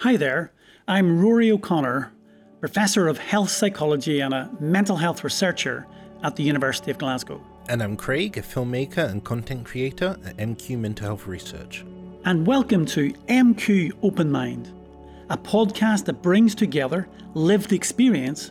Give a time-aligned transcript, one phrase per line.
[0.00, 0.52] Hi there,
[0.88, 2.12] I'm Rory O'Connor,
[2.60, 5.86] Professor of Health Psychology and a mental health researcher
[6.22, 7.40] at the University of Glasgow.
[7.68, 11.86] And I'm Craig, a filmmaker and content creator at MQ Mental Health Research.
[12.24, 14.72] And welcome to MQ Open Mind,
[15.30, 18.50] a podcast that brings together lived experience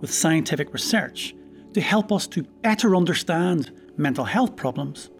[0.00, 1.34] with scientific research
[1.74, 5.10] to help us to better understand mental health problems.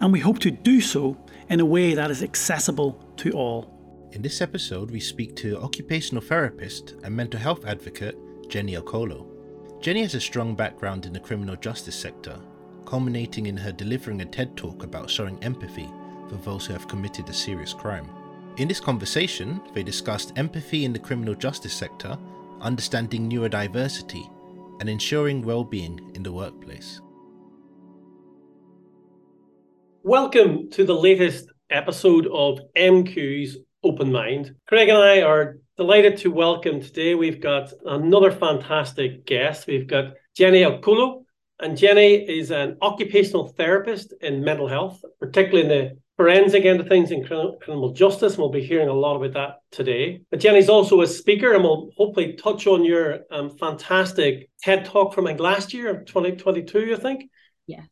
[0.00, 1.18] And we hope to do so
[1.50, 3.79] in a way that is accessible to all.
[4.12, 8.18] In this episode, we speak to occupational therapist and mental health advocate
[8.48, 9.24] Jenny Okolo.
[9.80, 12.36] Jenny has a strong background in the criminal justice sector,
[12.86, 15.88] culminating in her delivering a TED talk about showing empathy
[16.28, 18.10] for those who have committed a serious crime.
[18.56, 22.18] In this conversation, they discussed empathy in the criminal justice sector,
[22.60, 24.28] understanding neurodiversity,
[24.80, 27.00] and ensuring well-being in the workplace.
[30.02, 34.54] Welcome to the latest episode of MQ's open mind.
[34.66, 37.14] Craig and I are delighted to welcome today.
[37.14, 39.66] We've got another fantastic guest.
[39.66, 41.24] We've got Jenny Okolo,
[41.58, 46.88] and Jenny is an occupational therapist in mental health, particularly in the forensic end of
[46.88, 48.34] things in criminal justice.
[48.34, 50.20] And we'll be hearing a lot about that today.
[50.30, 55.14] But Jenny's also a speaker, and we'll hopefully touch on your um, fantastic TED talk
[55.14, 57.30] from like last year, 2022, I think.
[57.66, 57.86] Yes.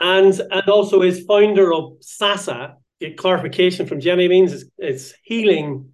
[0.00, 5.90] And and also is founder of SASA, get clarification from Jenny means it's, it's healing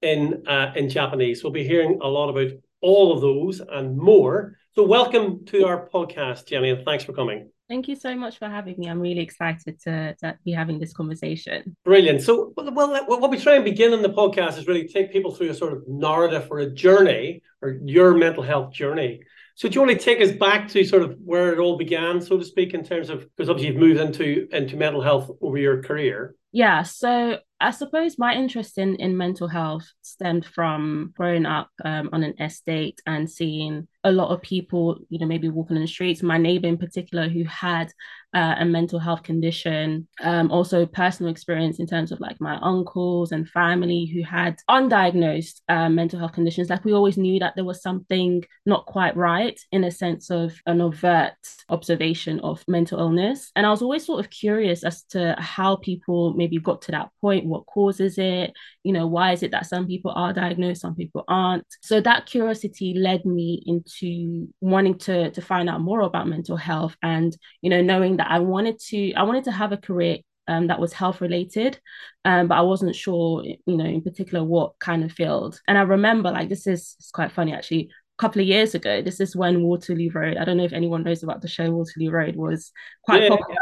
[0.00, 1.42] in uh, in Japanese.
[1.42, 4.56] We'll be hearing a lot about all of those and more.
[4.74, 7.50] So welcome to our podcast, Jenny, and thanks for coming.
[7.68, 8.88] Thank you so much for having me.
[8.88, 11.76] I'm really excited to, to be having this conversation.
[11.84, 12.20] Brilliant.
[12.20, 15.50] So, well, what we try and begin in the podcast is really take people through
[15.50, 19.20] a sort of narrative or a journey or your mental health journey.
[19.54, 22.20] So do you want to take us back to sort of where it all began,
[22.20, 25.58] so to speak, in terms of because obviously you've moved into into mental health over
[25.58, 26.34] your career?
[26.52, 26.82] Yeah.
[26.82, 32.22] So I suppose my interest in in mental health stemmed from growing up um, on
[32.22, 36.22] an estate and seeing a lot of people, you know, maybe walking in the streets.
[36.22, 37.92] My neighbor in particular, who had
[38.34, 43.30] uh, a mental health condition, um, also personal experience in terms of like my uncles
[43.30, 46.70] and family who had undiagnosed uh, mental health conditions.
[46.70, 50.54] Like we always knew that there was something not quite right in a sense of
[50.66, 51.34] an overt
[51.68, 53.52] observation of mental illness.
[53.54, 57.10] And I was always sort of curious as to how people maybe got to that
[57.20, 60.94] point, what causes it, you know, why is it that some people are diagnosed, some
[60.94, 61.66] people aren't.
[61.82, 66.96] So that curiosity led me into wanting to to find out more about mental health
[67.02, 70.66] and, you know, knowing that I wanted to I wanted to have a career um,
[70.68, 71.78] that was health related,
[72.24, 75.60] um, but I wasn't sure, you know, in particular what kind of field.
[75.68, 77.90] And I remember, like, this is it's quite funny actually.
[78.18, 80.36] A couple of years ago, this is when Waterloo Road.
[80.36, 82.72] I don't know if anyone knows about the show Waterloo Road was
[83.04, 83.30] quite yeah.
[83.30, 83.58] popular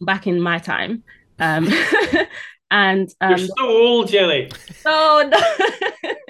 [0.00, 1.02] back in my time.
[1.38, 1.68] Um,
[2.70, 4.50] and um, you're so old, Jenny.
[4.84, 6.12] Oh no.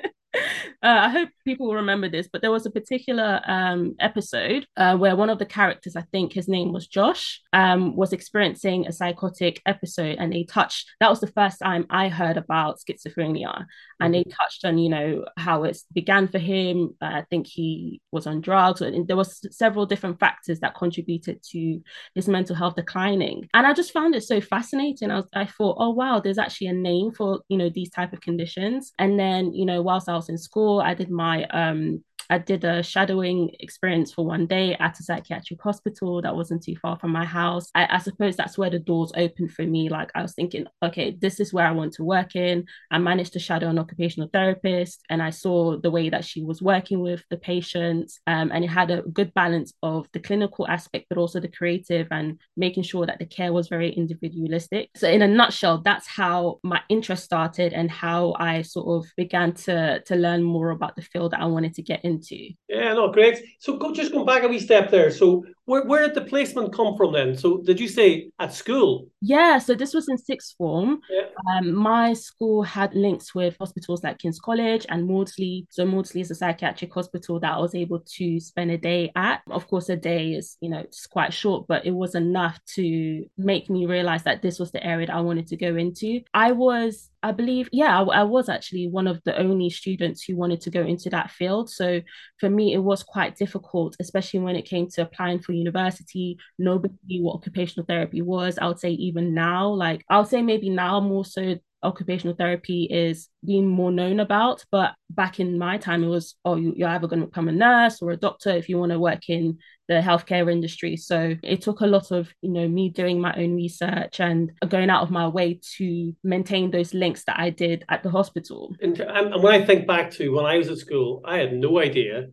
[0.82, 4.96] Uh, I hope people will remember this, but there was a particular um, episode uh,
[4.96, 8.92] where one of the characters, I think his name was Josh, um, was experiencing a
[8.92, 10.90] psychotic episode, and they touched.
[11.00, 13.64] That was the first time I heard about schizophrenia,
[14.00, 14.30] and they mm-hmm.
[14.30, 16.94] touched on, you know, how it began for him.
[17.00, 21.42] Uh, I think he was on drugs, and there was several different factors that contributed
[21.52, 21.80] to
[22.14, 23.48] his mental health declining.
[23.54, 25.10] And I just found it so fascinating.
[25.10, 28.12] I was, I thought, oh wow, there's actually a name for you know these type
[28.12, 28.92] of conditions.
[28.98, 32.64] And then you know, whilst I was in school, I did my um I did
[32.64, 37.12] a shadowing experience for one day at a psychiatric hospital that wasn't too far from
[37.12, 37.70] my house.
[37.74, 39.88] I, I, suppose that's where the doors opened for me.
[39.88, 42.64] Like I was thinking, okay, this is where I want to work in.
[42.90, 46.62] I managed to shadow an occupational therapist and I saw the way that she was
[46.62, 48.20] working with the patients.
[48.26, 52.08] Um, and it had a good balance of the clinical aspect, but also the creative
[52.10, 54.90] and making sure that the care was very individualistic.
[54.96, 59.52] So in a nutshell, that's how my interest started and how I sort of began
[59.52, 62.50] to, to learn more about the field that I wanted to get in into.
[62.68, 63.38] Yeah, no, great.
[63.58, 65.10] So go, just going back a wee step there.
[65.10, 67.36] So where, where did the placement come from then?
[67.36, 69.08] So did you say at school?
[69.20, 71.00] Yeah, so this was in sixth form.
[71.10, 71.26] Yeah.
[71.52, 75.66] Um, my school had links with hospitals like King's College and Maudsley.
[75.70, 79.42] So Maudsley is a psychiatric hospital that I was able to spend a day at.
[79.50, 83.26] Of course, a day is, you know, it's quite short, but it was enough to
[83.36, 86.20] make me realize that this was the area that I wanted to go into.
[86.32, 90.36] I was I believe, yeah, I, I, was actually one of the only students who
[90.36, 91.68] wanted to go into that field.
[91.68, 92.00] So
[92.38, 96.38] for me, it was quite difficult, especially when it came to applying for university.
[96.58, 98.58] Nobody knew what occupational therapy was.
[98.58, 101.56] I would say even now, like I would say maybe now more so
[101.86, 104.64] occupational therapy is being more known about.
[104.70, 108.02] But back in my time, it was, oh, you're either going to become a nurse
[108.02, 110.96] or a doctor if you want to work in the healthcare industry.
[110.96, 114.90] So it took a lot of, you know, me doing my own research and going
[114.90, 118.74] out of my way to maintain those links that I did at the hospital.
[118.82, 122.26] And, when I think back to when I was at school, I had no idea.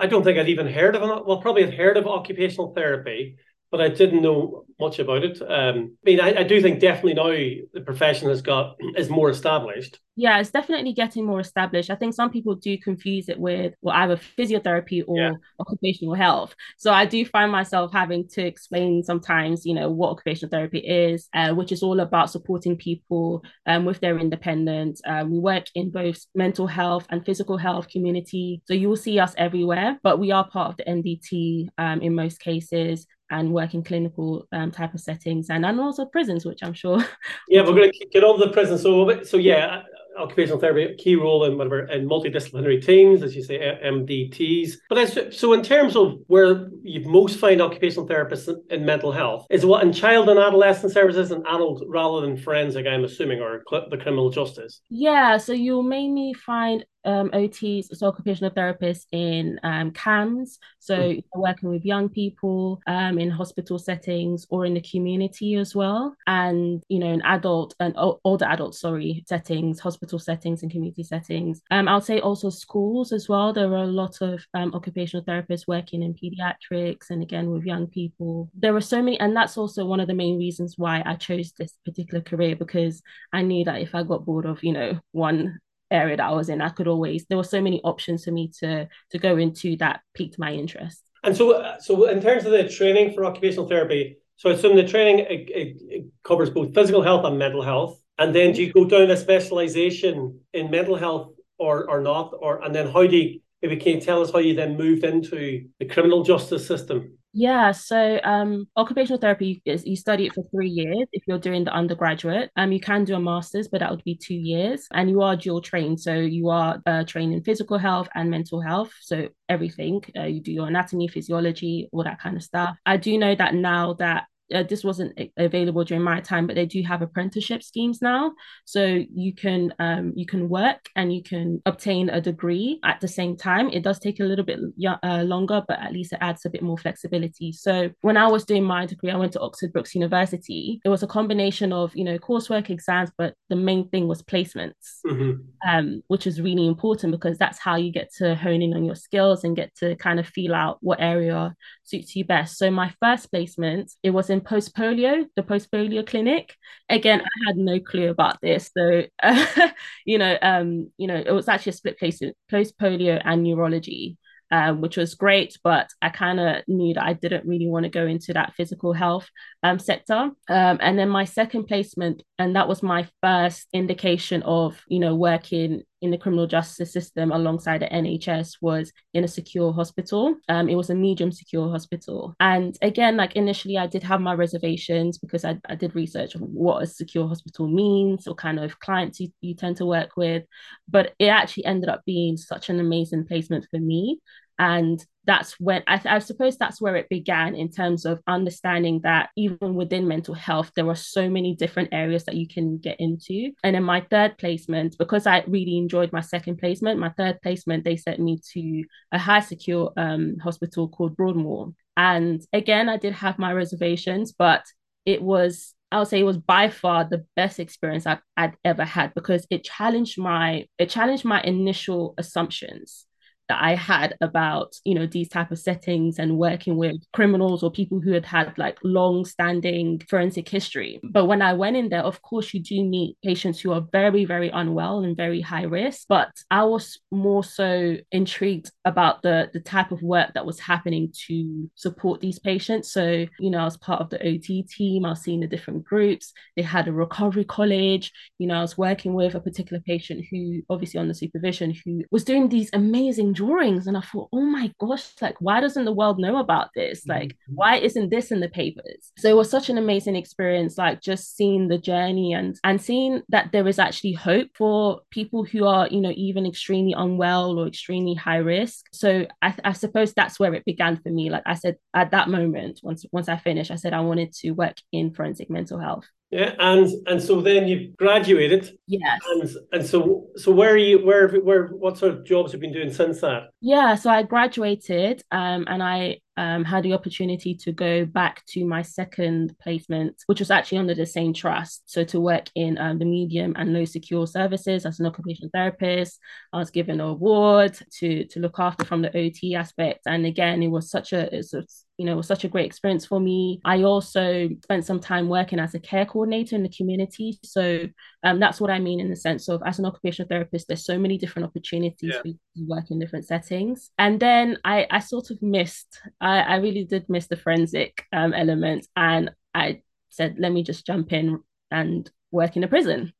[0.00, 1.26] I don't think I'd even heard of.
[1.26, 3.36] Well, probably had heard of occupational therapy,
[3.70, 5.40] but I didn't know much about it.
[5.40, 7.30] Um, I mean, I, I, do think definitely now
[7.72, 9.98] the profession has got is more established.
[10.18, 11.90] Yeah, it's definitely getting more established.
[11.90, 15.32] I think some people do confuse it with well, either physiotherapy or yeah.
[15.60, 16.54] occupational health.
[16.78, 21.28] So I do find myself having to explain sometimes, you know, what occupational therapy is,
[21.34, 25.02] uh, which is all about supporting people um, with their independence.
[25.06, 28.62] Uh, we work in both mental health and physical health community.
[28.66, 32.14] So you will see us everywhere, but we are part of the MDT um, in
[32.14, 36.60] most cases and work in clinical um, type of settings and, and also prisons, which
[36.62, 37.04] I'm sure.
[37.48, 38.78] Yeah, we're going to get on to the prison.
[38.78, 39.82] So, so yeah,
[40.18, 44.74] occupational therapy key role in whatever in multidisciplinary teams, as you say, MDTs.
[44.88, 49.66] But so in terms of where you most find occupational therapists in, mental health, is
[49.66, 53.98] what in child and adolescent services and adult rather than forensic, I'm assuming, or the
[53.98, 54.80] criminal justice.
[54.88, 61.24] Yeah, so you'll mainly find um, OTs, so occupational therapists in um, CAMHS, so mm.
[61.34, 66.82] working with young people um, in hospital settings or in the community as well, and
[66.88, 71.62] you know, in adult and older adult, sorry, settings, hospital settings, and community settings.
[71.70, 73.52] Um, I'll say also schools as well.
[73.52, 77.86] There are a lot of um, occupational therapists working in pediatrics and again with young
[77.86, 78.50] people.
[78.54, 81.52] There are so many, and that's also one of the main reasons why I chose
[81.52, 83.02] this particular career because
[83.32, 85.58] I knew that if I got bored of you know one
[85.90, 88.50] area that I was in, I could always there were so many options for me
[88.60, 91.02] to to go into that piqued my interest.
[91.22, 94.76] And so, uh, so in terms of the training for occupational therapy, so I assume
[94.76, 98.00] the training it, it, it covers both physical health and mental health.
[98.18, 102.32] And then do you go down a specialization in mental health or or not?
[102.38, 105.04] Or and then how do you maybe can you tell us how you then moved
[105.04, 107.18] into the criminal justice system?
[107.38, 111.64] Yeah, so um, occupational therapy is you study it for three years if you're doing
[111.64, 112.50] the undergraduate.
[112.56, 115.36] Um, you can do a master's, but that would be two years, and you are
[115.36, 116.00] dual trained.
[116.00, 118.90] So you are uh, trained in physical health and mental health.
[119.02, 122.74] So everything uh, you do your anatomy, physiology, all that kind of stuff.
[122.86, 126.66] I do know that now that uh, this wasn't available during my time, but they
[126.66, 128.32] do have apprenticeship schemes now.
[128.64, 133.08] So you can um, you can work and you can obtain a degree at the
[133.08, 133.68] same time.
[133.70, 134.60] It does take a little bit
[135.02, 137.52] uh, longer, but at least it adds a bit more flexibility.
[137.52, 140.80] So when I was doing my degree, I went to Oxford Brookes University.
[140.84, 145.00] It was a combination of you know coursework, exams, but the main thing was placements,
[145.06, 145.40] mm-hmm.
[145.68, 148.94] um, which is really important because that's how you get to hone in on your
[148.94, 151.54] skills and get to kind of feel out what area
[151.84, 152.58] suits you best.
[152.58, 156.54] So my first placement, it was in post polio, the post polio clinic.
[156.88, 158.70] Again, I had no clue about this.
[158.76, 159.46] So, uh,
[160.04, 164.18] you know, um, you know, it was actually a split place, post polio and neurology
[164.50, 165.58] um, which was great.
[165.62, 168.92] But I kind of knew that I didn't really want to go into that physical
[168.92, 169.28] health
[169.62, 170.30] um, sector.
[170.48, 175.14] Um, and then my second placement, and that was my first indication of, you know,
[175.14, 180.34] working in the criminal justice system alongside the NHS was in a secure hospital.
[180.48, 182.34] Um, it was a medium secure hospital.
[182.38, 186.42] And again, like initially, I did have my reservations because I, I did research on
[186.42, 190.44] what a secure hospital means, or kind of clients you, you tend to work with.
[190.88, 194.20] But it actually ended up being such an amazing placement for me
[194.58, 199.30] and that's when I, I, suppose that's where it began in terms of understanding that
[199.36, 203.52] even within mental health there are so many different areas that you can get into.
[203.64, 207.84] And in my third placement because i really enjoyed my second placement my third placement
[207.84, 211.72] they sent me to a high secure um, hospital called broadmoor.
[211.96, 214.64] And again i did have my reservations but
[215.04, 218.84] it was I would say it was by far the best experience I've, I'd ever
[218.84, 223.06] had because it challenged my it challenged my initial assumptions
[223.48, 227.70] that I had about, you know, these type of settings and working with criminals or
[227.70, 231.00] people who had had like long standing forensic history.
[231.02, 234.24] But when I went in there, of course, you do meet patients who are very,
[234.24, 236.06] very unwell and very high risk.
[236.08, 241.12] But I was more so intrigued about the, the type of work that was happening
[241.28, 242.92] to support these patients.
[242.92, 245.84] So, you know, I was part of the OT team, I was seeing the different
[245.84, 246.32] groups.
[246.56, 248.12] They had a recovery college.
[248.38, 252.02] You know, I was working with a particular patient who, obviously, on the supervision, who
[252.10, 255.92] was doing these amazing drawings and i thought oh my gosh like why doesn't the
[255.92, 257.06] world know about this?
[257.06, 257.54] Like mm-hmm.
[257.54, 259.12] why isn't this in the papers?
[259.18, 263.22] So it was such an amazing experience like just seeing the journey and and seeing
[263.28, 267.66] that there is actually hope for people who are you know even extremely unwell or
[267.66, 268.86] extremely high risk.
[268.92, 271.30] So I, I suppose that's where it began for me.
[271.30, 274.50] Like i said at that moment once once i finished i said i wanted to
[274.50, 278.76] work in forensic mental health Yeah, and and so then you graduated.
[278.88, 279.20] Yes.
[279.30, 281.04] And and so so where are you?
[281.04, 283.50] Where where what sort of jobs have you been doing since that?
[283.60, 288.64] Yeah, so I graduated, um, and I um, had the opportunity to go back to
[288.66, 291.84] my second placement, which was actually under the same trust.
[291.86, 296.18] So to work in um, the medium and low secure services as an occupational therapist,
[296.52, 300.00] I was given a ward to to look after from the OT aspect.
[300.06, 301.54] And again, it was such a it's,
[301.98, 303.60] you know, it was such a great experience for me.
[303.64, 307.38] I also spent some time working as a care coordinator in the community.
[307.42, 307.88] So
[308.22, 310.98] um, that's what I mean in the sense of as an occupational therapist, there's so
[310.98, 312.22] many different opportunities yeah.
[312.22, 312.34] to
[312.66, 313.90] work in different settings.
[313.98, 318.34] And then I, I sort of missed, I, I really did miss the forensic um,
[318.34, 318.86] element.
[318.94, 323.12] And I said, let me just jump in and work in a prison.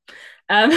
[0.49, 0.73] Um,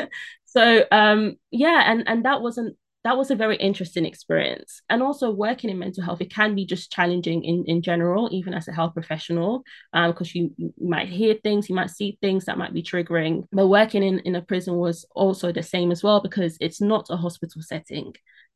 [0.44, 4.80] so um, yeah, and and that wasn't that was a very interesting experience.
[4.88, 8.54] And also working in mental health, it can be just challenging in, in general, even
[8.54, 12.46] as a health professional, because um, you, you, might hear things, you might see things
[12.46, 13.44] that might be triggering.
[13.52, 17.10] But working in, in a prison was also the same as well, because it's not
[17.10, 18.14] a hospital setting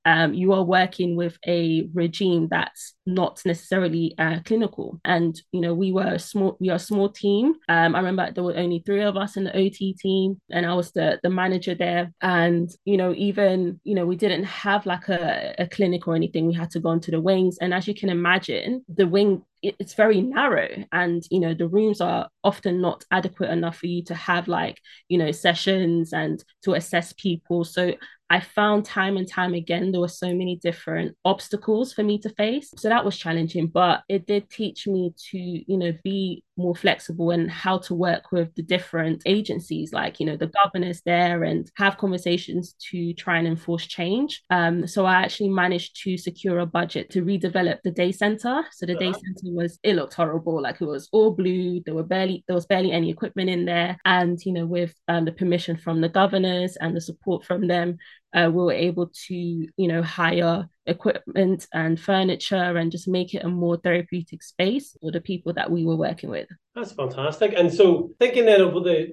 [0.09, 5.01] um, you are working with a regime that's not necessarily uh, clinical.
[5.05, 7.55] And you know, we were a small, we are a small team.
[7.69, 10.75] Um, I remember there were only three of us in the OT team, and I
[10.75, 12.13] was the the manager there.
[12.21, 16.47] And you know, even you know, we didn't have like a, a clinic or anything.
[16.47, 19.95] We had to go into the wings, and as you can imagine, the wing it's
[19.95, 24.15] very narrow and you know the rooms are often not adequate enough for you to
[24.15, 27.93] have like you know sessions and to assess people so
[28.31, 32.31] I found time and time again there were so many different obstacles for me to
[32.31, 32.73] face.
[32.77, 37.31] So that was challenging, but it did teach me to, you know, be more flexible
[37.31, 41.71] and how to work with the different agencies, like, you know, the governors there and
[41.77, 44.43] have conversations to try and enforce change.
[44.51, 48.65] Um, so I actually managed to secure a budget to redevelop the day center.
[48.73, 50.61] So the day center was, it looked horrible.
[50.61, 51.81] Like it was all blue.
[51.87, 53.97] There were barely, there was barely any equipment in there.
[54.05, 57.99] And, you know, with um, the permission from the governors and the support from them,
[58.35, 63.45] uh, we were able to, you know, hire equipment and furniture and just make it
[63.45, 66.49] a more therapeutic space for the people that we were working with.
[66.75, 67.55] That's fantastic.
[67.57, 69.13] And so thinking then of the,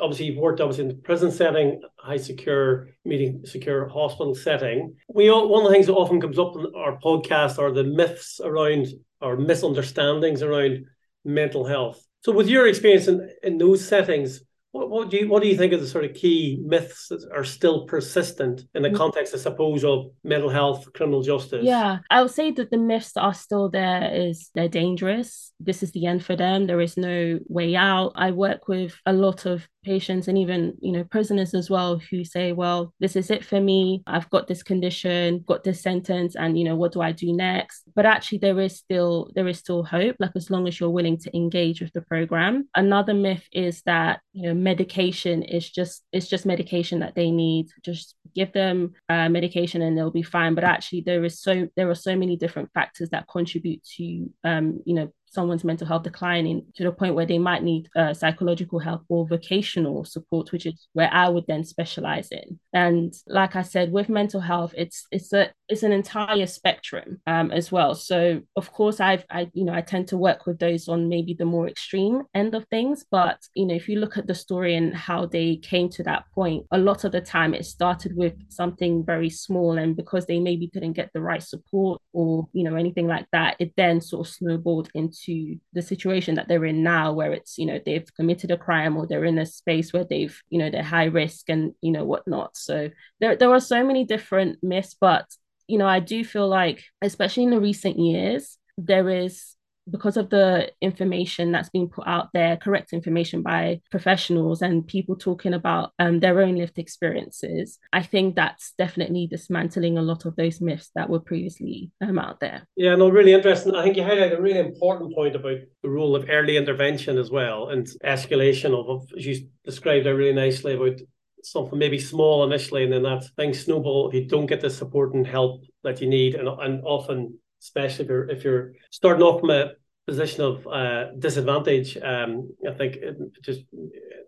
[0.00, 4.96] obviously you've worked obviously in the prison setting, high secure, medium secure hospital setting.
[5.08, 7.84] We all, one of the things that often comes up in our podcast are the
[7.84, 8.88] myths around
[9.20, 10.86] or misunderstandings around
[11.24, 12.04] mental health.
[12.20, 14.40] So with your experience in, in those settings,
[14.76, 17.26] what, what do you what do you think of the sort of key myths that
[17.34, 18.96] are still persistent in the mm.
[18.96, 21.64] context, I suppose, of mental health, criminal justice?
[21.64, 25.52] Yeah, I would say that the myths that are still there is they're dangerous.
[25.58, 26.66] This is the end for them.
[26.66, 28.12] There is no way out.
[28.14, 32.24] I work with a lot of patients and even you know prisoners as well who
[32.24, 34.02] say well this is it for me.
[34.06, 37.84] I've got this condition got this sentence and you know what do i do next?
[37.94, 41.18] But actually there is still there is still hope like as long as you're willing
[41.18, 42.68] to engage with the program.
[42.74, 47.66] Another myth is that you know medication is just it's just medication that they need.
[47.82, 50.54] Just give them uh, medication and they'll be fine.
[50.54, 54.80] But actually there is so there are so many different factors that contribute to um
[54.84, 58.78] you know someone's mental health declining to the point where they might need uh, psychological
[58.78, 62.58] help or vocational support, which is where I would then specialize in.
[62.72, 67.50] And like I said, with mental health, it's it's a it's an entire spectrum um,
[67.50, 67.94] as well.
[67.94, 71.34] So of course, I've I you know I tend to work with those on maybe
[71.34, 74.76] the more extreme end of things, but you know if you look at the story
[74.76, 78.34] and how they came to that point, a lot of the time it started with
[78.48, 82.76] something very small, and because they maybe couldn't get the right support or you know
[82.76, 86.82] anything like that, it then sort of snowballed into to the situation that they're in
[86.82, 90.04] now where it's you know they've committed a crime or they're in a space where
[90.04, 92.56] they've you know they're high risk and you know whatnot.
[92.56, 95.26] So there, there are so many different myths but
[95.68, 99.55] you know i do feel like especially in the recent years there is
[99.90, 105.16] because of the information that's being put out there, correct information by professionals and people
[105.16, 110.36] talking about um, their own lived experiences, I think that's definitely dismantling a lot of
[110.36, 112.66] those myths that were previously um, out there.
[112.76, 113.74] Yeah, no, really interesting.
[113.74, 117.30] I think you highlight a really important point about the role of early intervention as
[117.30, 121.00] well and escalation of, as you described there really nicely about
[121.42, 125.14] something maybe small initially and then that thing snowball if you don't get the support
[125.14, 129.40] and help that you need and, and often especially if you're if you're starting off
[129.40, 129.72] from a
[130.06, 131.96] position of uh, disadvantage.
[131.96, 133.62] Um, I think it just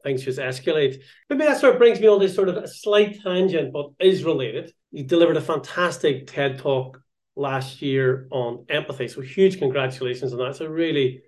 [0.02, 1.00] things just escalate.
[1.30, 4.25] Maybe that sort of brings me on this sort of a slight tangent, but is
[4.25, 4.73] related.
[4.90, 7.00] You delivered a fantastic TED talk
[7.37, 10.50] last year on empathy, so huge congratulations on that.
[10.50, 11.23] It's a really,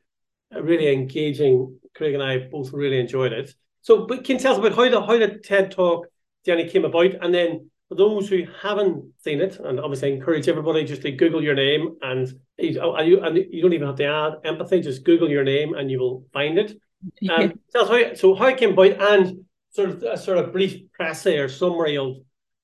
[0.50, 1.78] a really engaging.
[1.94, 3.52] Craig and I both really enjoyed it.
[3.82, 6.06] So, but can you tell us about how the how the TED talk,
[6.44, 10.48] Jenny, came about, and then for those who haven't seen it, and obviously I encourage
[10.48, 13.96] everybody just to Google your name and you, and you, and you don't even have
[13.96, 16.80] to add empathy, just Google your name and you will find it.
[17.28, 21.38] Um, so, how, so how came about and sort of a sort of brief essay
[21.38, 22.14] or summary of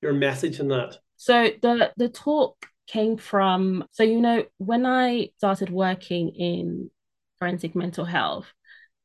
[0.00, 0.96] your message in that?
[1.16, 6.88] So the the talk came from so you know when I started working in
[7.40, 8.46] forensic mental health,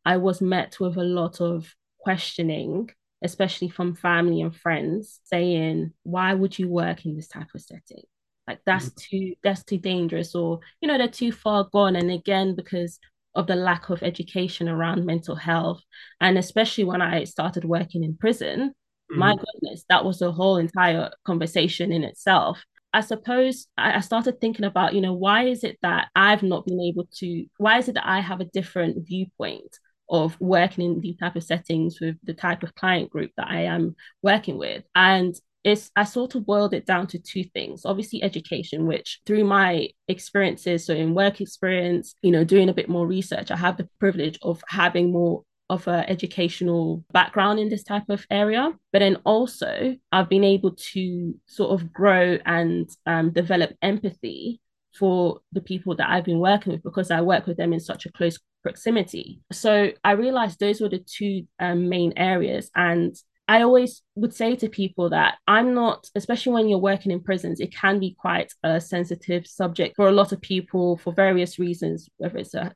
[0.06, 2.92] I was met with a lot of questioning,
[3.24, 8.04] especially from family and friends, saying, "Why would you work in this type of setting?
[8.48, 9.18] Like that's mm-hmm.
[9.18, 13.00] too that's too dangerous, or you know they're too far gone." And again, because
[13.36, 15.82] of the lack of education around mental health,
[16.20, 19.20] and especially when I started working in prison, mm-hmm.
[19.20, 22.64] my goodness, that was a whole entire conversation in itself.
[22.94, 26.82] I suppose I started thinking about, you know, why is it that I've not been
[26.82, 29.80] able to, why is it that I have a different viewpoint
[30.12, 33.62] of working in these type of settings with the type of client group that I
[33.62, 34.84] am working with?
[34.94, 37.86] And it's I sort of boiled it down to two things.
[37.86, 42.90] Obviously, education, which through my experiences, so in work experience, you know, doing a bit
[42.90, 47.84] more research, I have the privilege of having more of an educational background in this
[47.84, 48.74] type of area.
[48.92, 54.60] But then also, I've been able to sort of grow and um, develop empathy
[54.94, 58.06] for the people that I've been working with because I work with them in such
[58.06, 59.42] a close proximity.
[59.52, 62.70] So I realized those were the two um, main areas.
[62.76, 63.16] And
[63.48, 67.60] I always would say to people that I'm not, especially when you're working in prisons,
[67.60, 72.08] it can be quite a sensitive subject for a lot of people for various reasons,
[72.18, 72.74] whether it's a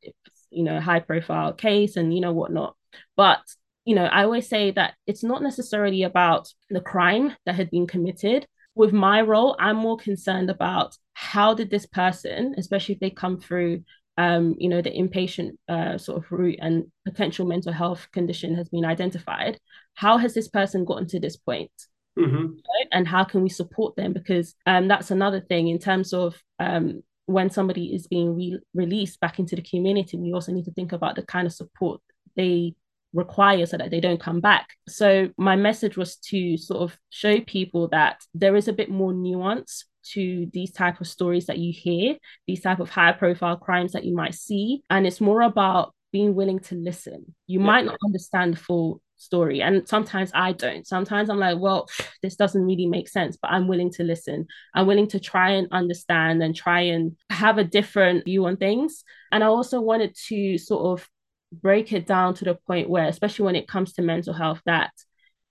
[0.50, 2.76] you know high profile case and you know whatnot.
[3.16, 3.42] But
[3.86, 7.88] you know, I always say that it's not necessarily about the crime that had been
[7.88, 8.48] committed.
[8.74, 13.40] With my role, I'm more concerned about how did this person, especially if they come
[13.40, 13.84] through,
[14.18, 18.70] um, you know, the inpatient uh, sort of route and potential mental health condition has
[18.70, 19.60] been identified.
[19.96, 21.72] How has this person gotten to this point?
[22.18, 22.46] Mm-hmm.
[22.46, 22.88] Right?
[22.94, 24.14] And how can we support them?
[24.14, 29.20] Because um, that's another thing in terms of um, when somebody is being re- released
[29.20, 32.02] back into the community, we also need to think about the kind of support
[32.38, 32.76] they
[33.14, 34.70] require so that they don't come back.
[34.88, 39.14] So my message was to sort of show people that there is a bit more
[39.14, 43.94] nuance to these type of stories that you hear, these type of high profile crimes
[43.94, 44.84] that you might see.
[44.90, 47.36] And it's more about being willing to listen.
[47.48, 47.66] You yeah.
[47.66, 49.62] might not understand the full story.
[49.62, 50.86] And sometimes I don't.
[50.86, 51.88] Sometimes I'm like, well,
[52.22, 54.48] this doesn't really make sense, but I'm willing to listen.
[54.74, 59.04] I'm willing to try and understand and try and have a different view on things.
[59.32, 61.10] And I also wanted to sort of
[61.52, 64.92] break it down to the point where, especially when it comes to mental health, that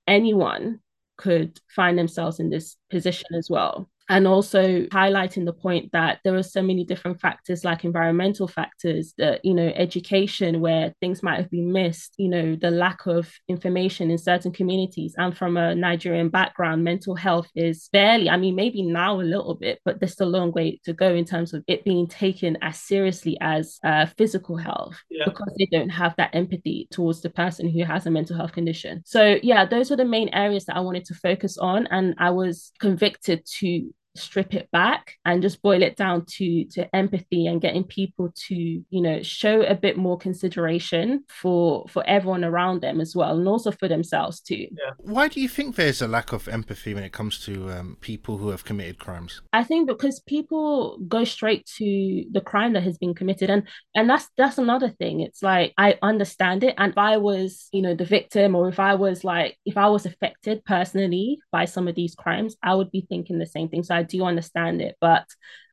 [0.06, 0.80] anyone
[1.16, 6.36] could find themselves in this position as well and also highlighting the point that there
[6.36, 11.36] are so many different factors like environmental factors that you know education where things might
[11.36, 15.14] have been missed you know the lack of information in certain communities.
[15.16, 19.54] And from a nigerian background mental health is barely i mean maybe now a little
[19.54, 22.58] bit but there's still a long way to go in terms of it being taken
[22.62, 25.24] as seriously as uh, physical health yeah.
[25.24, 29.02] because they don't have that empathy towards the person who has a mental health condition.
[29.06, 31.86] So yeah those are the main areas that i wanted to focus on.
[31.88, 36.94] And i was convicted to strip it back and just boil it down to to
[36.94, 42.44] empathy and getting people to you know show a bit more consideration for for everyone
[42.44, 44.66] around them as well and also for themselves too.
[44.70, 44.92] Yeah.
[44.98, 48.38] why do you think there's a lack of empathy when it comes to um, people
[48.38, 49.42] who have committed crimes?
[49.52, 54.08] I think because people go straight to the crime that has been committed and and
[54.08, 55.20] that's that's another thing.
[55.20, 58.78] It's like i understand it and if i was you know the victim or if
[58.78, 62.90] i was like if i was affected personally by some of these crimes i would
[62.90, 63.82] be thinking the same thing.
[63.82, 65.26] So i do you understand it, but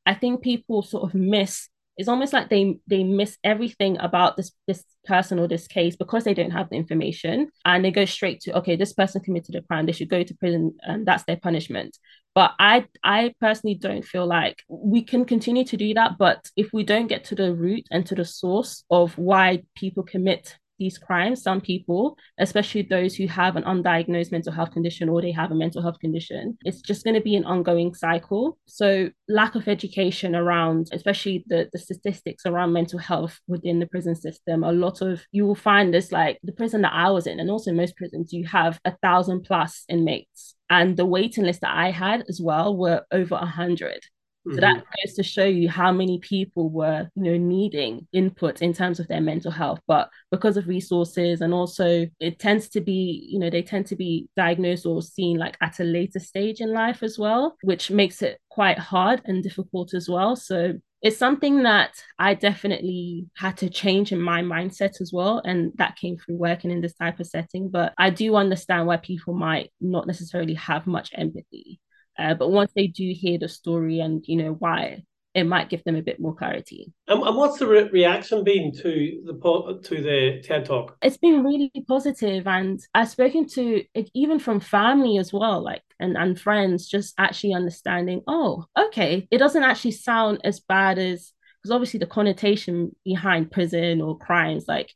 [0.06, 1.68] I think people sort of miss.
[1.98, 6.24] It's almost like they they miss everything about this this person or this case because
[6.24, 9.62] they don't have the information, and they go straight to okay, this person committed a
[9.62, 11.98] crime, they should go to prison, and that's their punishment.
[12.34, 16.18] But I I personally don't feel like we can continue to do that.
[16.18, 20.04] But if we don't get to the root and to the source of why people
[20.04, 25.22] commit these crimes, some people, especially those who have an undiagnosed mental health condition or
[25.22, 28.58] they have a mental health condition, it's just going to be an ongoing cycle.
[28.66, 34.16] So, lack of education around, especially the, the statistics around mental health within the prison
[34.16, 37.40] system, a lot of you will find this like the prison that I was in,
[37.40, 40.56] and also most prisons, you have a thousand plus inmates.
[40.72, 44.02] And the waiting list that I had as well were over a hundred.
[44.48, 45.06] So that mm-hmm.
[45.06, 49.08] goes to show you how many people were, you know, needing input in terms of
[49.08, 49.80] their mental health.
[49.88, 53.96] But because of resources and also it tends to be, you know, they tend to
[53.96, 58.24] be diagnosed or seen like at a later stage in life as well, which makes
[58.24, 60.36] it quite hard and difficult as well.
[60.36, 60.74] So
[61.04, 65.42] it's something that I definitely had to change in my mindset as well.
[65.46, 67.70] And that came through working in this type of setting.
[67.70, 71.80] But I do understand why people might not necessarily have much empathy
[72.20, 75.84] uh, but once they do hear the story and you know why it might give
[75.86, 76.92] them a bit more clarity.
[77.08, 80.98] And, and what's the re- reaction been to the to the TED Talk?
[81.02, 86.18] It's been really positive, and I've spoken to even from family as well, like and
[86.18, 88.22] and friends, just actually understanding.
[88.28, 94.02] Oh, okay, it doesn't actually sound as bad as because obviously the connotation behind prison
[94.02, 94.92] or crimes, like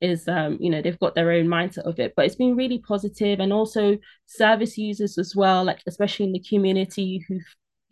[0.00, 2.14] is um you know they've got their own mindset of it.
[2.16, 6.44] But it's been really positive and also service users as well like especially in the
[6.48, 7.40] community who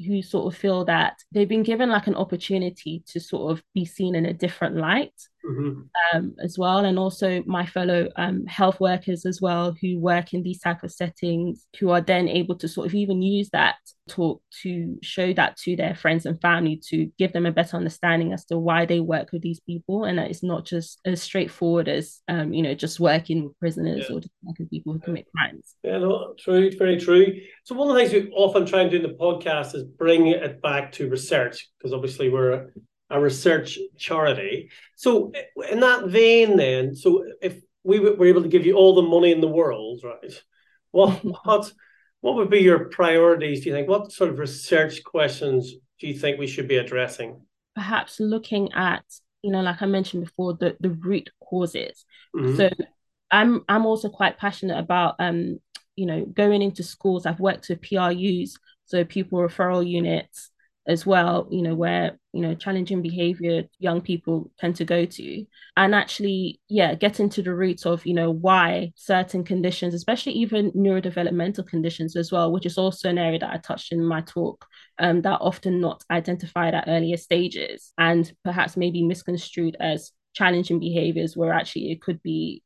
[0.07, 3.85] who sort of feel that they've been given like an opportunity to sort of be
[3.85, 5.15] seen in a different light
[5.47, 6.17] mm-hmm.
[6.17, 10.43] um, as well and also my fellow um, health workers as well who work in
[10.43, 13.77] these type of settings who are then able to sort of even use that
[14.09, 18.33] talk to show that to their friends and family to give them a better understanding
[18.33, 21.89] as to why they work with these people and that it's not just as straightforward
[21.89, 24.17] as um, you know just working with prisoners yeah.
[24.17, 27.89] or just working with people who commit crimes yeah no true very true so one
[27.89, 30.93] of the things we often try and do in the podcast is bring it back
[30.93, 32.69] to research because obviously we're
[33.11, 34.71] a research charity.
[34.97, 35.33] So
[35.71, 39.33] in that vein, then, so if we were able to give you all the money
[39.33, 40.43] in the world, right?
[40.91, 41.73] What what
[42.21, 43.61] what would be your priorities?
[43.61, 43.89] Do you think?
[43.89, 47.41] What sort of research questions do you think we should be addressing?
[47.75, 49.05] Perhaps looking at,
[49.43, 52.05] you know, like I mentioned before, the the root causes.
[52.35, 52.57] Mm-hmm.
[52.57, 52.71] So
[53.31, 55.61] I'm I'm also quite passionate about um,
[55.95, 57.27] you know, going into schools.
[57.27, 60.51] I've worked with PRUs, so pupil referral units,
[60.89, 65.45] as well, you know, where, you know, challenging behavior young people tend to go to.
[65.77, 70.71] And actually, yeah, get into the roots of, you know, why certain conditions, especially even
[70.73, 74.65] neurodevelopmental conditions as well, which is also an area that I touched in my talk,
[74.99, 81.37] um, that often not identified at earlier stages and perhaps maybe misconstrued as challenging behaviors
[81.37, 82.63] where actually it could be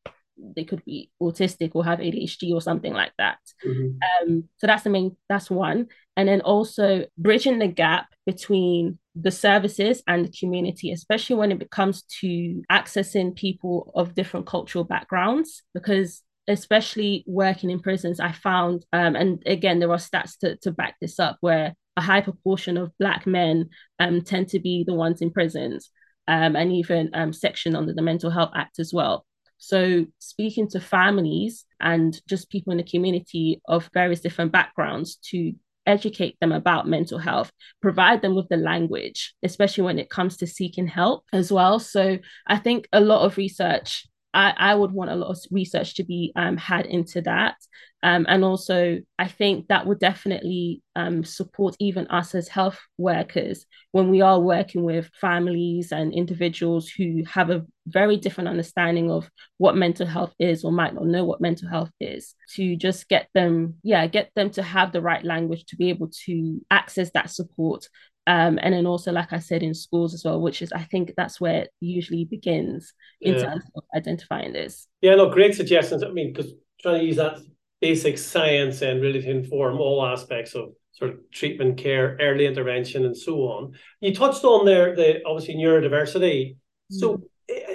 [0.57, 3.38] they could be autistic or have ADHD or something like that.
[3.66, 4.29] Mm-hmm.
[4.29, 5.88] Um, so that's the main, that's one.
[6.16, 11.70] And then also bridging the gap between the services and the community, especially when it
[11.70, 18.85] comes to accessing people of different cultural backgrounds, because especially working in prisons, I found,
[18.92, 22.76] um, and again, there are stats to, to back this up, where a high proportion
[22.76, 25.90] of Black men um, tend to be the ones in prisons.
[26.29, 29.26] Um, and even um, section under the Mental Health Act as well.
[29.61, 35.53] So, speaking to families and just people in the community of various different backgrounds to
[35.87, 40.46] educate them about mental health, provide them with the language, especially when it comes to
[40.46, 41.79] seeking help as well.
[41.79, 45.95] So, I think a lot of research I, I would want a lot of research
[45.97, 47.57] to be um, had into that.
[48.03, 53.66] Um, and also, I think that would definitely um, support even us as health workers
[53.93, 59.29] when we are working with families and individuals who have a very different understanding of
[59.59, 63.29] what mental health is or might not know what mental health is to just get
[63.35, 67.31] them, yeah, get them to have the right language to be able to access that
[67.31, 67.87] support
[68.31, 71.14] um, and then also, like I said, in schools as well, which is I think
[71.16, 73.43] that's where it usually begins in yeah.
[73.43, 74.87] terms of identifying this.
[75.01, 76.05] Yeah, no, great suggestions.
[76.05, 77.38] I mean, because trying to use that
[77.81, 83.05] basic science and really to inform all aspects of sort of treatment care, early intervention,
[83.05, 83.73] and so on.
[84.01, 86.53] You touched on there the obviously neurodiversity.
[86.53, 86.99] Mm-hmm.
[86.99, 87.23] So,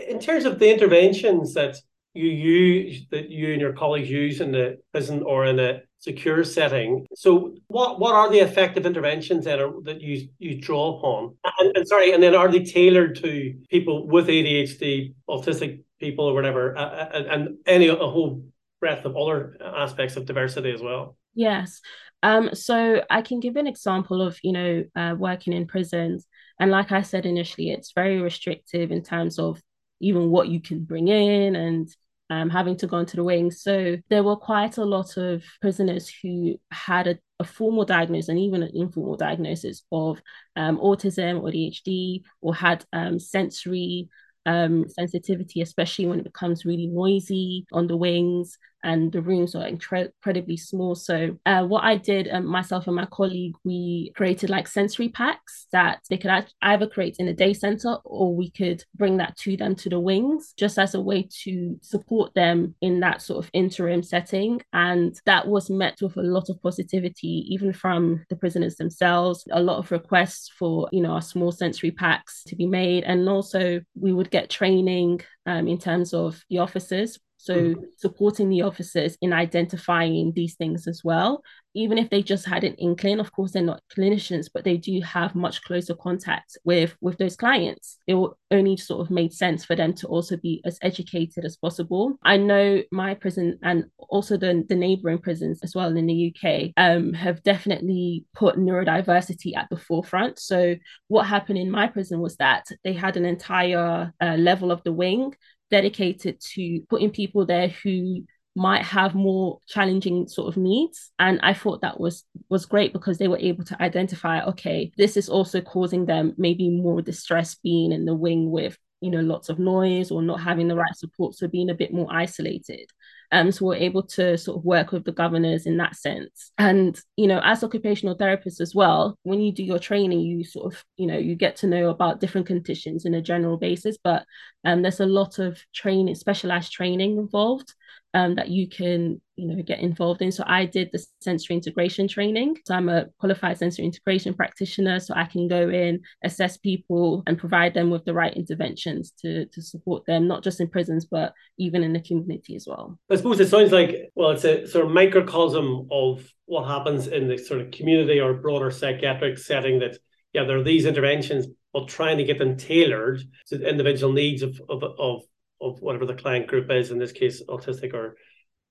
[0.08, 1.76] in terms of the interventions that
[2.13, 6.44] you use that you and your colleagues use in the prison or in a secure
[6.44, 7.06] setting.
[7.15, 11.36] So, what what are the effective interventions that are that you you draw upon?
[11.60, 16.34] And, and sorry, and then are they tailored to people with ADHD, autistic people, or
[16.34, 18.44] whatever, uh, and, and any a whole
[18.80, 21.18] breadth of other aspects of diversity as well?
[21.34, 21.82] Yes.
[22.24, 26.28] Um, so I can give an example of you know uh, working in prisons,
[26.60, 29.62] and like I said initially, it's very restrictive in terms of
[30.02, 31.89] even what you can bring in and
[32.29, 33.61] um, having to go into the wings.
[33.61, 38.39] So there were quite a lot of prisoners who had a, a formal diagnosis and
[38.39, 40.21] even an informal diagnosis of
[40.55, 44.09] um, autism or ADHD or had um, sensory
[44.45, 49.67] um, sensitivity, especially when it becomes really noisy on the wings and the rooms are
[49.67, 50.95] incre- incredibly small.
[50.95, 55.65] So, uh, what I did, um, myself and my colleague, we created like sensory packs
[55.71, 59.58] that they could either create in the day center or we could bring that to
[59.58, 63.50] them to the wings just as a way to support them in that sort of
[63.54, 64.62] interim setting.
[64.71, 69.62] And that was met with a lot of positivity, even from the prisoners themselves, a
[69.62, 73.04] lot of requests for, you know, our small sensory packs to be made.
[73.04, 77.81] And also, we would get training um, in terms of the officers So mm-hmm.
[77.97, 81.43] supporting the officers in identifying these things as well,
[81.75, 83.19] even if they just had an inkling.
[83.19, 87.36] Of course, they're not clinicians, but they do have much closer contact with with those
[87.36, 87.99] clients.
[88.08, 91.55] It will only sort of made sense for them to also be as educated as
[91.55, 92.17] possible.
[92.23, 96.71] I know my prison and also the, the neighboring prisons as well in the UK
[96.77, 100.39] um, have definitely put neurodiversity at the forefront.
[100.39, 100.77] So
[101.10, 104.93] what happened in my prison was that they had an entire uh, level of the
[104.93, 105.36] wing
[105.71, 108.23] dedicated to putting people there who
[108.56, 111.12] might have more challenging sort of needs.
[111.19, 115.17] And i thought that was was great because they were able to identify okay this
[115.17, 119.49] is also causing them maybe more distress being in the wing with you know lots
[119.49, 121.36] of noise or not having the right support.
[121.36, 122.89] So being a bit more isolated
[123.31, 126.51] um, so we're able to sort of work with the governors in that sense.
[126.57, 130.73] And, you know, as occupational therapists as well, when you do your training, you sort
[130.73, 134.25] of, you know, you get to know about different conditions in a general basis, but
[134.63, 137.73] um, there's a lot of training, specialized training involved
[138.15, 140.32] um, that you can you know get involved in.
[140.32, 142.58] So i did the sensory integration training.
[142.65, 147.38] So i'm a qualified sensory integration practitioner so i can go in assess people and
[147.38, 151.34] provide them with the right interventions to to support them not just in prisons but
[151.58, 152.97] even in the community as well.
[153.12, 157.28] I suppose it sounds like well it's a sort of microcosm of what happens in
[157.28, 159.97] the sort of community or broader psychiatric setting that
[160.32, 164.41] yeah there are these interventions but trying to get them tailored to the individual needs
[164.41, 165.23] of of, of
[165.65, 168.15] of whatever the client group is, in this case, autistic or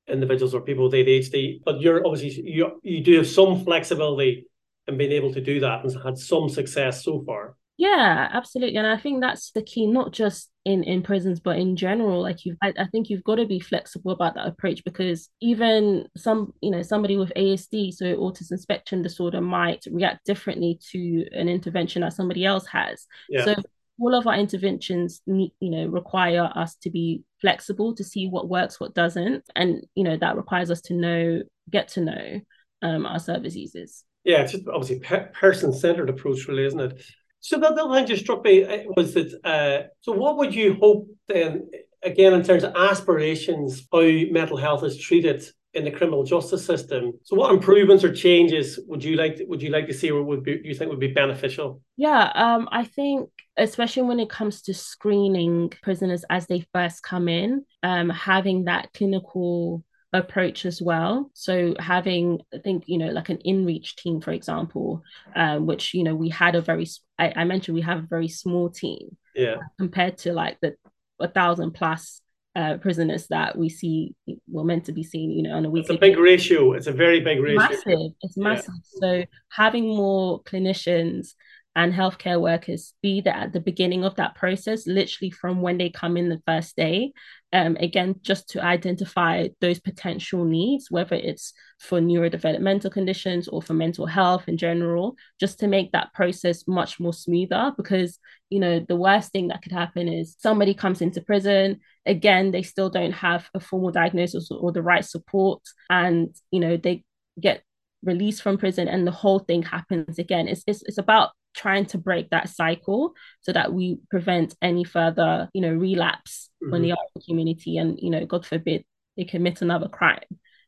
[0.07, 1.61] individuals or people with ADHD.
[1.65, 4.47] But you're obviously you you do have some flexibility
[4.87, 7.57] in being able to do that and had some success so far.
[7.77, 8.77] Yeah, absolutely.
[8.77, 12.23] And I think that's the key, not just in in prisons, but in general.
[12.23, 16.07] Like you I, I think you've got to be flexible about that approach because even
[16.17, 21.49] some, you know, somebody with ASD, so autism spectrum disorder, might react differently to an
[21.49, 23.07] intervention that somebody else has.
[23.29, 23.45] Yeah.
[23.45, 23.55] So
[23.99, 28.49] all of our interventions need, you know require us to be flexible to see what
[28.49, 32.41] works what doesn't and you know that requires us to know get to know
[32.83, 34.05] um, our service users.
[34.25, 37.03] Yeah it's just obviously pe- person-centered approach really isn't it?
[37.41, 40.77] So that, that line just struck me uh, was that uh, so what would you
[40.81, 41.71] hope then
[42.03, 47.13] again in terms of aspirations how mental health is treated in the criminal justice system.
[47.23, 49.37] So, what improvements or changes would you like?
[49.37, 51.81] To, would you like to see, or would be, you think would be beneficial?
[51.97, 57.29] Yeah, um, I think especially when it comes to screening prisoners as they first come
[57.29, 61.31] in, um, having that clinical approach as well.
[61.35, 65.03] So having, I think, you know, like an in-reach team, for example,
[65.35, 66.87] um, which, you know, we had a very,
[67.19, 69.17] I, I mentioned we have a very small team.
[69.35, 69.57] Yeah.
[69.79, 70.77] Compared to like the
[71.21, 72.21] a thousand plus
[72.57, 74.15] uh, prisoners that we see
[74.49, 75.95] were meant to be seen, you know, on a weekly.
[75.95, 76.73] It's a big ratio.
[76.73, 77.57] It's a very big ratio.
[77.59, 78.13] Massive.
[78.23, 78.75] It's massive.
[78.95, 79.01] Yeah.
[79.01, 81.35] So having more clinicians
[81.77, 85.91] and healthcare workers be there at the beginning of that process, literally from when they
[85.91, 87.13] come in the first day.
[87.55, 93.75] Um, again, just to identify those potential needs, whether it's for neurodevelopmental conditions or for
[93.75, 97.73] mental health in general, just to make that process much more smoother.
[97.77, 98.19] Because,
[98.51, 102.63] you know, the worst thing that could happen is somebody comes into prison, again, they
[102.63, 107.05] still don't have a formal diagnosis or the right support, and, you know, they
[107.41, 107.63] get
[108.03, 110.49] released from prison and the whole thing happens again.
[110.49, 115.49] It's, it's, it's about trying to break that cycle so that we prevent any further,
[115.53, 116.73] you know, relapse mm-hmm.
[116.73, 118.85] when they are in the community and, you know, God forbid
[119.17, 120.21] they commit another crime.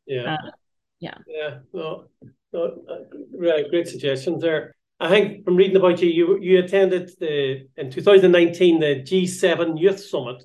[0.05, 0.33] Yeah.
[0.33, 0.51] Uh,
[0.99, 1.17] yeah.
[1.27, 1.59] Yeah.
[1.73, 2.05] No,
[2.53, 4.75] no, uh, great suggestions there.
[4.99, 9.99] I think from reading about you, you you attended the in 2019 the G7 Youth
[9.99, 10.43] Summit.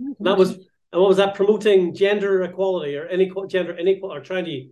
[0.00, 0.24] Mm-hmm.
[0.24, 0.50] that was
[0.94, 4.68] and what was that promoting gender equality or any gender inequality or trying to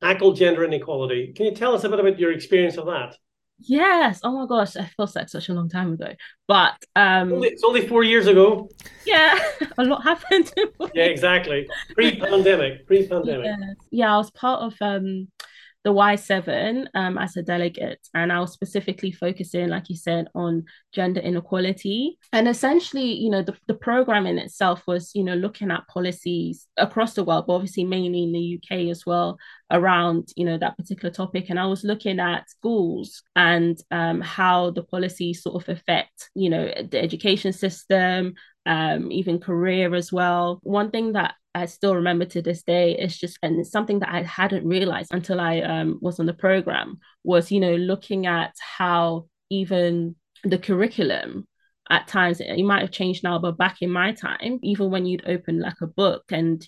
[0.00, 1.32] tackle gender inequality.
[1.34, 3.16] Can you tell us a bit about your experience of that?
[3.58, 4.20] Yes.
[4.22, 6.12] Oh my gosh, I feels like such a long time ago.
[6.46, 8.68] But um it's only four years ago.
[9.06, 9.38] Yeah,
[9.78, 10.52] a lot happened.
[10.94, 11.66] yeah, exactly.
[11.94, 12.86] Pre-pandemic.
[12.86, 13.46] Pre-pandemic.
[13.46, 13.76] Yes.
[13.90, 15.28] Yeah, I was part of um
[15.84, 20.64] the Y7 um, as a delegate, and I was specifically focusing, like you said, on
[20.92, 22.18] gender inequality.
[22.32, 26.66] And essentially, you know, the, the program in itself was, you know, looking at policies
[26.78, 29.38] across the world, but obviously mainly in the UK as well,
[29.70, 31.50] around, you know, that particular topic.
[31.50, 36.48] And I was looking at schools and um, how the policies sort of affect, you
[36.48, 38.34] know, the education system,
[38.66, 40.60] um, even career as well.
[40.62, 42.96] One thing that I still remember to this day.
[42.98, 46.34] is just, and it's something that I hadn't realized until I um, was on the
[46.34, 51.46] program was, you know, looking at how even the curriculum
[51.90, 55.28] at times it might have changed now, but back in my time, even when you'd
[55.28, 56.66] open like a book and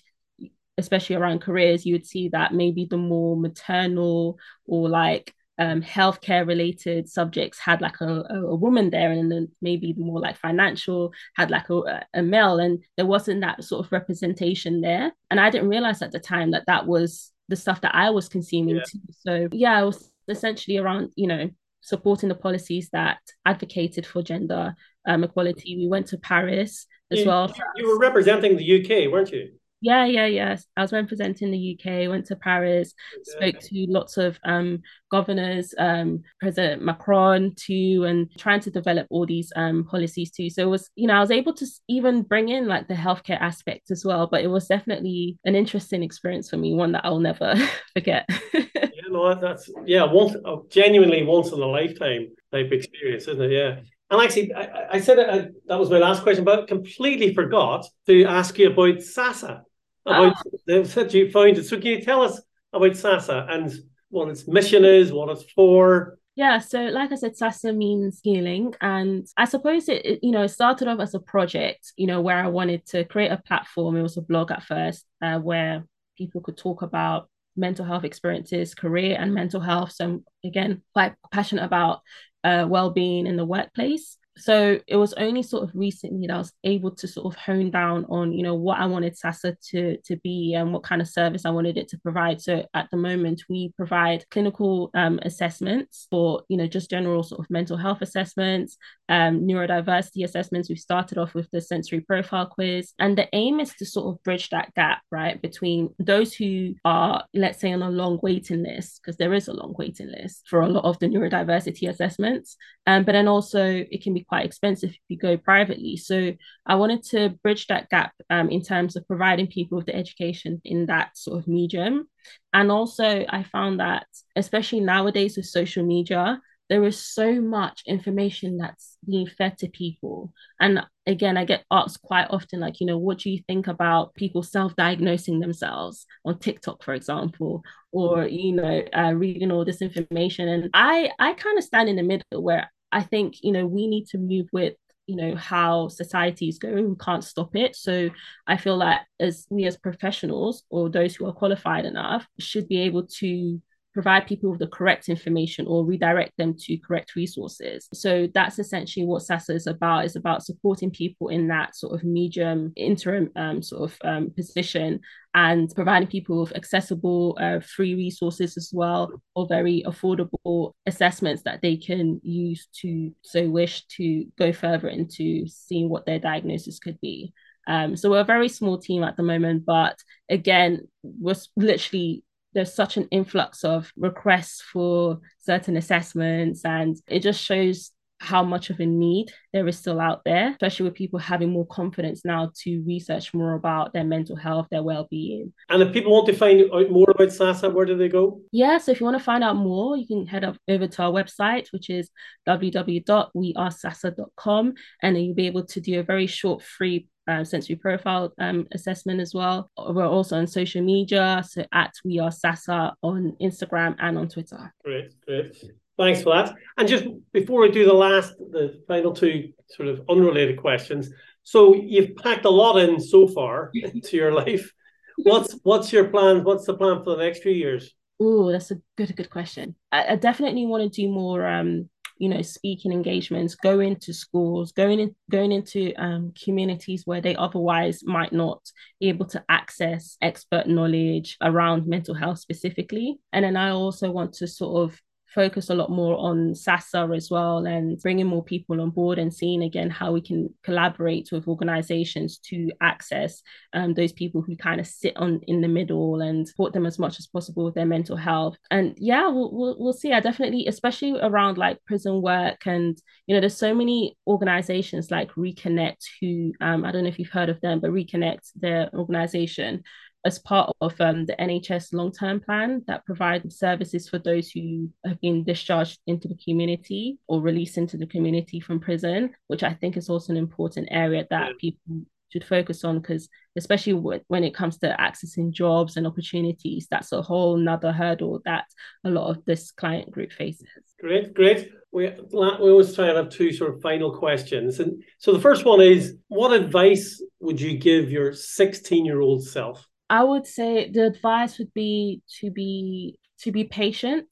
[0.77, 6.45] especially around careers, you would see that maybe the more maternal or like um, healthcare
[6.45, 11.49] related subjects had like a, a, woman there, and then maybe more like financial had
[11.49, 15.11] like a, a male, and there wasn't that sort of representation there.
[15.31, 18.29] And I didn't realize at the time that that was the stuff that I was
[18.29, 18.83] consuming yeah.
[18.83, 18.99] too.
[19.11, 21.49] So yeah, it was essentially around you know
[21.81, 24.75] supporting the policies that advocated for gender
[25.07, 25.77] um, equality.
[25.77, 27.53] We went to Paris as you, well.
[27.75, 29.53] You were representing the UK, weren't you?
[29.79, 30.57] Yeah, yeah, yeah.
[30.75, 36.23] I was representing the UK, went to Paris, spoke to lots of um, governors, um,
[36.39, 40.49] President Macron too, and trying to develop all these um, policies too.
[40.49, 43.39] So it was, you know, I was able to even bring in like the healthcare
[43.39, 44.25] aspect as well.
[44.25, 47.53] But it was definitely an interesting experience for me, one that I'll never
[47.93, 48.25] forget.
[48.53, 48.63] yeah,
[49.09, 50.35] no, that's yeah, once
[50.69, 53.51] genuinely once in a lifetime type experience, isn't it?
[53.51, 53.79] Yeah.
[54.09, 57.85] And actually, I, I said I, that was my last question, but I completely forgot
[58.05, 59.63] to ask you about SASA,
[60.05, 60.83] about oh.
[60.83, 61.63] that you it.
[61.65, 62.39] So can you tell us
[62.71, 63.73] about SASA and
[64.09, 66.17] what its mission is, what it's for?
[66.35, 70.43] Yeah, so like I said, SASA means healing, and I suppose it, it, you know,
[70.43, 73.97] it started off as a project, you know, where I wanted to create a platform.
[73.97, 75.83] It was a blog at first, uh, where
[76.15, 79.93] people could talk about mental health experiences, career and mental health.
[79.93, 82.01] So I'm, again, quite passionate about
[82.47, 86.53] uh, well-being in the workplace so it was only sort of recently that I was
[86.63, 90.15] able to sort of hone down on, you know, what I wanted SASA to to
[90.17, 92.41] be and what kind of service I wanted it to provide.
[92.41, 97.39] So at the moment, we provide clinical um, assessments for, you know, just general sort
[97.39, 98.77] of mental health assessments,
[99.09, 100.69] um, neurodiversity assessments.
[100.69, 104.23] We've started off with the sensory profile quiz, and the aim is to sort of
[104.23, 109.01] bridge that gap, right, between those who are, let's say, on a long waiting list,
[109.01, 113.03] because there is a long waiting list for a lot of the neurodiversity assessments, um,
[113.03, 115.97] but then also it can be quite expensive if you go privately.
[115.97, 116.33] So
[116.65, 120.61] I wanted to bridge that gap um, in terms of providing people with the education
[120.63, 122.07] in that sort of medium.
[122.53, 128.57] And also, I found that, especially nowadays with social media, there is so much information
[128.57, 130.33] that's being fed to people.
[130.59, 134.13] And again, I get asked quite often, like, you know, what do you think about
[134.15, 139.81] people self diagnosing themselves on TikTok, for example, or, you know, uh, reading all this
[139.81, 140.49] information?
[140.49, 143.87] And I, I kind of stand in the middle where I think, you know, we
[143.87, 144.75] need to move with
[145.07, 146.89] you know how society is going.
[146.89, 147.75] We can't stop it.
[147.75, 148.09] So
[148.45, 152.81] i feel that as we as professionals or those who are qualified enough should be
[152.81, 153.61] able to
[153.97, 157.89] provide people with the correct information or redirect them to correct resources.
[157.95, 160.05] So that's essentially what SASA is about.
[160.05, 164.99] Is about supporting people in that sort of medium interim um, sort of um, position
[165.33, 171.63] and providing people with accessible uh, free resources as well or very affordable assessments that
[171.63, 177.01] they can use to so wish to go further into seeing what their diagnosis could
[177.01, 177.33] be.
[177.67, 179.97] Um, so we're a very small team at the moment, but
[180.29, 187.43] again, we're literally there's such an influx of requests for certain assessments and it just
[187.43, 191.49] shows how much of a need there is still out there, especially with people having
[191.49, 195.53] more confidence now to research more about their mental health, their well-being.
[195.69, 198.41] And if people want to find out more about SASA, where do they go?
[198.51, 201.03] Yeah, so if you want to find out more, you can head up over to
[201.03, 202.09] our website, which is
[202.47, 208.33] www.wearesasa.com, and then you'll be able to do a very short free uh, sensory profile
[208.39, 209.69] um, assessment as well.
[209.77, 214.73] We're also on social media, so at We Are Sasa on Instagram and on Twitter.
[214.83, 215.55] Great, great.
[215.97, 216.55] Thanks for that.
[216.77, 221.09] And just before we do the last, the final two sort of unrelated questions.
[221.43, 224.71] So you've packed a lot in so far into your life.
[225.17, 226.43] What's what's your plan?
[226.43, 227.93] What's the plan for the next few years?
[228.19, 229.75] Oh, that's a good, good question.
[229.91, 234.71] I, I definitely want to do more um you know speaking engagements going to schools
[234.71, 238.61] going in going into um, communities where they otherwise might not
[238.99, 243.19] be able to access expert knowledge around mental health specifically.
[243.33, 245.01] And then i also want to sort of
[245.37, 249.31] focus a lot more on SASA as well and bringing more people on board and
[249.31, 254.79] seeing again how we can collaborate with organizations to access um, those people who kind
[254.79, 257.85] of sit on in the middle and support them as much as possible with their
[257.85, 258.57] mental health.
[258.71, 260.11] And yeah, we'll, we'll, we'll see.
[260.11, 265.31] I definitely, especially around like prison work and, you know, there's so many organizations like
[265.33, 269.83] Reconnect who, um, I don't know if you've heard of them, but Reconnect, their organization,
[270.27, 274.89] as part of um, the NHS long term plan that provides services for those who
[275.05, 279.73] have been discharged into the community or released into the community from prison, which I
[279.73, 284.53] think is also an important area that people should focus on because especially when it
[284.53, 288.65] comes to accessing jobs and opportunities that's a whole nother hurdle that
[289.05, 290.67] a lot of this client group faces.
[290.99, 291.71] Great great.
[291.93, 295.63] We, we always try and have two sort of final questions and so the first
[295.63, 300.89] one is what advice would you give your 16 year old self I would say
[300.89, 304.27] the advice would be to be to be patient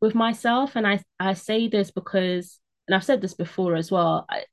[0.00, 4.26] with myself, and I I say this because, and I've said this before as well.
[4.28, 4.44] I,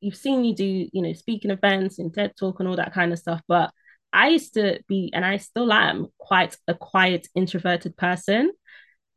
[0.00, 3.12] you've seen me do, you know, speaking events and TED Talk and all that kind
[3.12, 3.72] of stuff, but
[4.12, 8.52] I used to be, and I still am, quite a quiet, introverted person.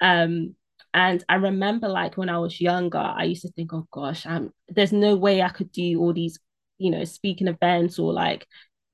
[0.02, 0.56] Um,
[0.94, 4.52] and I remember like when I was younger, I used to think, oh gosh, I'm
[4.68, 6.40] there's no way I could do all these,
[6.78, 8.46] you know, speaking events or like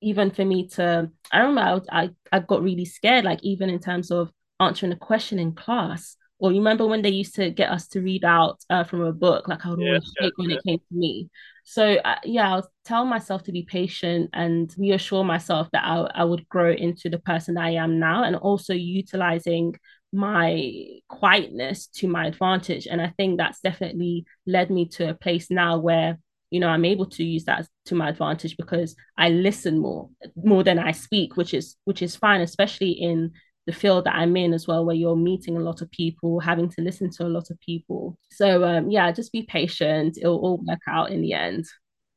[0.02, 3.80] even for me to I remember I, I, I got really scared, like even in
[3.80, 6.16] terms of answering a question in class.
[6.39, 9.12] Or you remember when they used to get us to read out uh, from a
[9.12, 10.58] book, like I would always yeah, when yeah.
[10.58, 11.30] it came to me.
[11.64, 16.24] So uh, yeah, I'll tell myself to be patient and reassure myself that I, I
[16.26, 19.76] would grow into the person I am now, and also utilizing
[20.14, 20.72] my
[21.10, 22.86] quietness to my advantage.
[22.86, 26.20] And I think that's definitely led me to a place now where,
[26.52, 30.64] you know, I'm able to use that to my advantage because I listen more, more
[30.64, 33.32] than I speak, which is which is fine, especially in
[33.66, 36.70] the field that I'm in as well, where you're meeting a lot of people, having
[36.70, 38.18] to listen to a lot of people.
[38.32, 40.18] So um, yeah, just be patient.
[40.18, 41.66] It'll all work out in the end.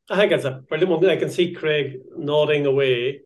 [0.09, 1.11] I think that's a brilliant one.
[1.11, 3.21] I can see Craig nodding away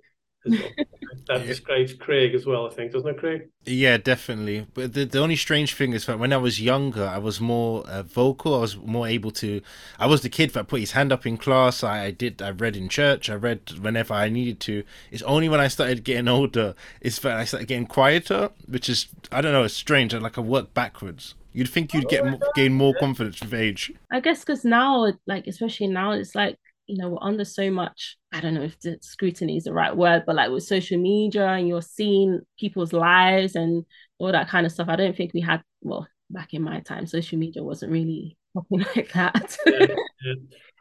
[1.27, 3.49] that describes Craig as well, I think, doesn't it, Craig?
[3.65, 4.67] Yeah, definitely.
[4.75, 7.87] But the, the only strange thing is that when I was younger, I was more
[7.87, 8.55] uh, vocal.
[8.55, 9.63] I was more able to.
[9.99, 11.83] I was the kid that put his hand up in class.
[11.83, 12.43] I, I did.
[12.43, 13.31] I read in church.
[13.31, 14.85] I read whenever I needed to.
[15.11, 19.09] It's only when I started getting older is that I started getting quieter, which is
[19.33, 19.65] I don't know.
[19.65, 20.15] It's strange.
[20.15, 21.35] Like I work backwards.
[21.55, 22.25] You'd think you'd get
[22.55, 23.93] gain more confidence with age.
[24.11, 28.17] I guess because now, like especially now, it's like you know, we're under so much,
[28.33, 31.47] I don't know if the scrutiny is the right word, but like with social media
[31.47, 33.85] and you're seeing people's lives and
[34.19, 34.89] all that kind of stuff.
[34.89, 38.85] I don't think we had, well, back in my time, social media wasn't really popping
[38.97, 39.57] like that.
[39.67, 39.87] yeah,
[40.25, 40.35] yeah.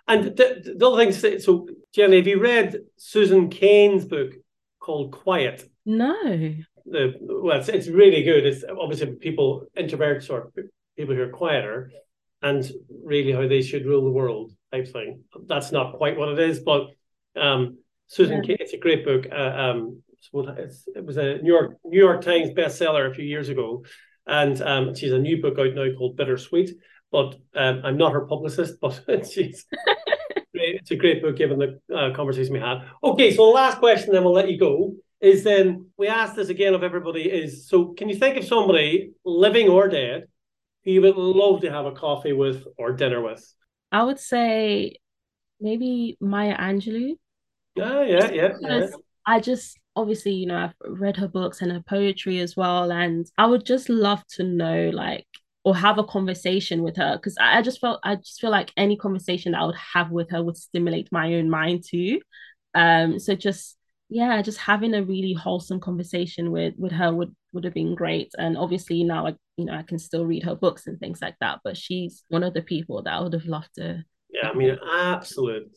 [0.07, 4.33] And the, the other thing, so Jenny, have you read Susan Cain's book
[4.79, 5.69] called Quiet?
[5.85, 6.21] No.
[6.85, 8.45] The, well, it's, it's really good.
[8.45, 10.51] It's obviously people, introverts or
[10.97, 11.91] people who are quieter,
[12.41, 12.69] and
[13.05, 15.24] really how they should rule the world type thing.
[15.47, 16.88] That's not quite what it is, but
[17.36, 18.57] um, Susan, yeah.
[18.59, 19.26] it's a great book.
[19.32, 20.01] Uh, um,
[20.34, 23.84] it was a New York New York Times bestseller a few years ago,
[24.26, 26.71] and um, she's a new book out now called Bittersweet.
[27.11, 29.65] But um, I'm not her publicist, but she's
[30.53, 32.80] it's a great book given the uh, conversation we had.
[33.03, 34.93] Okay, so the last question, then we'll let you go.
[35.19, 39.11] Is then we ask this again of everybody: is so can you think of somebody
[39.26, 40.26] living or dead
[40.84, 43.43] who you would love to have a coffee with or dinner with?
[43.93, 44.97] I would say
[45.61, 47.13] maybe Maya Angelou.
[47.75, 48.87] Yeah, yeah, yeah, yeah.
[49.25, 52.91] I just obviously, you know, I've read her books and her poetry as well.
[52.91, 55.27] And I would just love to know like
[55.63, 58.71] or have a conversation with her because I, I just felt I just feel like
[58.75, 62.19] any conversation that I would have with her would stimulate my own mind too.
[62.75, 63.77] Um so just
[64.09, 68.31] yeah, just having a really wholesome conversation with with her would would have been great.
[68.37, 71.35] And obviously now I you know I can still read her books and things like
[71.39, 71.59] that.
[71.63, 74.03] But she's one of the people that I would have loved to.
[74.29, 75.71] Yeah, I mean, an absolute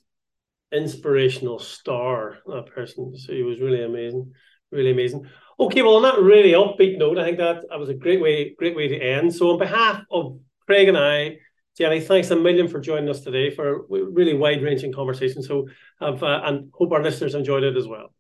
[0.73, 3.17] inspirational star that person.
[3.17, 4.33] So he was really amazing,
[4.71, 5.27] really amazing.
[5.59, 8.55] Okay, well on that really upbeat note, I think that that was a great way
[8.59, 9.35] great way to end.
[9.35, 11.39] So on behalf of Craig and I.
[11.79, 15.43] Jenny, thanks a million for joining us today for a really wide ranging conversation.
[15.43, 15.69] So,
[16.01, 18.15] have, uh, and hope our listeners enjoyed it as well.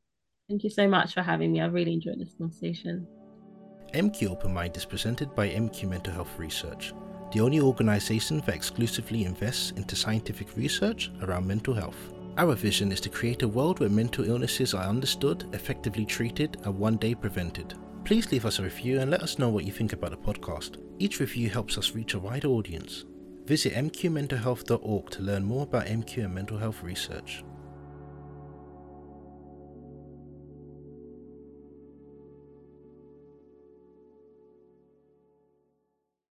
[0.49, 1.61] Thank you so much for having me.
[1.61, 3.07] I really enjoyed this conversation.
[3.95, 6.93] MQ Open Mind is presented by MQ Mental Health Research,
[7.33, 11.97] the only organisation that exclusively invests into scientific research around mental health.
[12.39, 16.79] Our vision is to create a world where mental illnesses are understood, effectively treated, and
[16.79, 17.75] one day prevented.
[18.05, 20.77] Please leave us a review and let us know what you think about the podcast.
[21.01, 23.05] Each review helps us reach a wider audience.
[23.47, 27.43] Visit mqmentalhealth.org to learn more about MQ and mental health research.